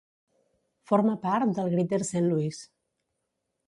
Forma 0.93 1.13
part 1.27 1.55
de 1.61 1.69
Greater 1.77 2.03
Saint 2.11 2.35
Louis. 2.35 2.67